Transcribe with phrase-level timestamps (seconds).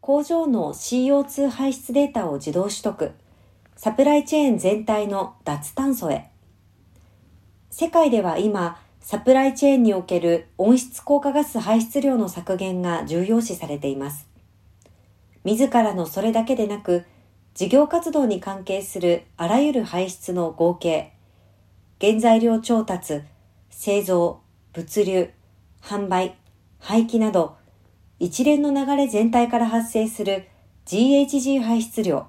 [0.00, 3.12] 工場の CO2 排出データを自動取得、
[3.76, 6.30] サプライチェーン全体の脱炭素へ。
[7.70, 14.26] 世界では今、サプライチェーンにおける温室効果ガス排出量の削減が重要視されています。
[15.44, 17.04] 自らのそれだけでなく、
[17.52, 21.12] 事業活動に関係するあらゆる排出の合計、
[22.00, 23.20] 原材料調達、
[23.68, 24.40] 製造、
[24.72, 25.30] 物流、
[25.82, 26.36] 販売、
[26.78, 27.59] 廃棄など、
[28.20, 30.46] 一連の流れ全体から発生する
[30.84, 32.26] GHG 排出量、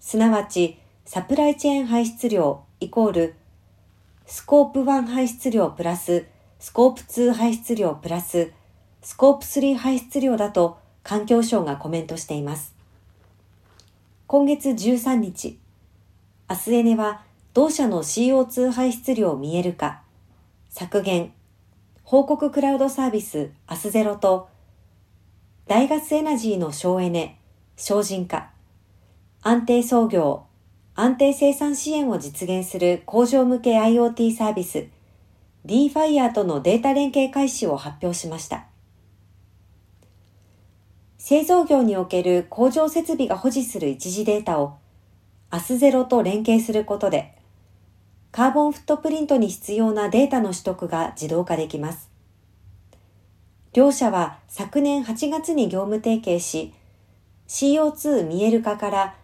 [0.00, 3.34] すなわちサプライチェーン排出量イコール
[4.24, 6.24] スコープ1排出量プラス
[6.58, 8.52] スコープ2排出量プラス
[9.02, 12.74] スコープ3排出量だと環境省がコメントしています。
[14.26, 15.58] 今月13日、
[16.48, 17.20] アスエネは
[17.52, 20.00] 同社の CO2 排出量見える化、
[20.70, 21.34] 削減、
[22.04, 24.48] 報告クラウドサービスアスゼロと、
[25.66, 27.38] 大ガスエナジーの省エネ、
[27.78, 28.50] 省人化、
[29.40, 30.44] 安定操業、
[30.94, 34.88] 安定生産支援を実現する工場向け IoT サービス
[35.64, 38.66] DFIRE とのデータ連携開始を発表しました。
[41.16, 44.76] 製造業における工場設備が保持する一時データを
[45.48, 47.38] アスゼロと連携することで、
[48.32, 52.13] カーボンフットプリントに必要なデータの取得が自動化できます。
[53.74, 56.72] 両社は昨年8月に業務提携し、
[57.48, 59.16] CO2 見える化から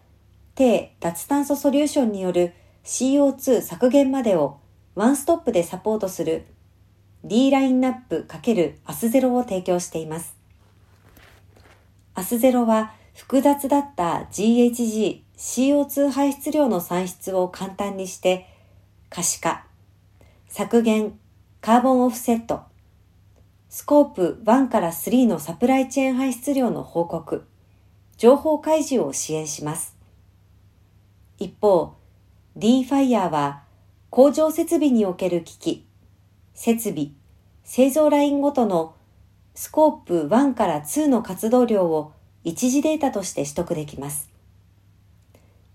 [0.55, 4.59] 低脱炭素ソリューションによる CO2 削減までを
[4.93, 6.43] ワンストップでサポートする
[7.23, 10.35] D ラインナップ×アスゼロを提供しています。
[12.13, 18.49] アスゼロは複雑だった GHG、CO2 排出量の算出を簡単にして
[19.09, 19.65] 可視化、
[20.49, 21.17] 削減、
[21.61, 22.63] カーボンオフセット、
[23.73, 27.47] スコープ1から3のサプライチェーン排出量の報告、
[28.17, 29.95] 情報開示を支援します。
[31.39, 31.95] 一方、
[32.57, 33.63] DFIRE は
[34.09, 35.85] 工場設備における機器、
[36.53, 37.11] 設備、
[37.63, 38.93] 製造ラインごとの
[39.55, 42.11] スコープ1から2の活動量を
[42.43, 44.29] 一時データとして取得できます。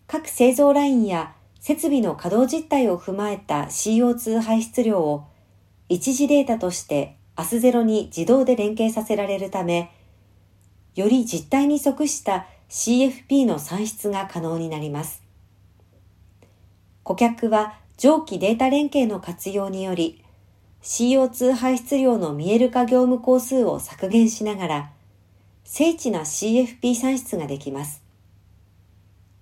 [0.07, 5.25] 各製造ラインや設備の稼働実態を踏まえた CO2 排出量を
[5.89, 9.93] 一時データとしてアスゼロに自動で連携させられるため、
[10.95, 15.23] より実態に即した CFP の算出が可能になります。
[17.03, 20.25] 顧客は上記データ連携の活用により、
[20.83, 24.91] CO2 排出量の見える化業務工数を削減しながら、
[25.65, 28.03] 精緻な CFP 算出ができます。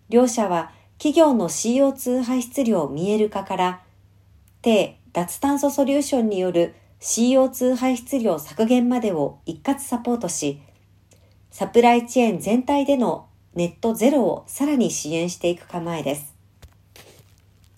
[0.08, 3.82] 両社は企業の CO2 排出量見える化から、
[4.62, 10.62] 低脱炭素ソリューションによる CO2 排出量削減までを一括サポートし、
[11.50, 16.33] サプライチェーン全体でのネットゼロをさらに支援していく構えです。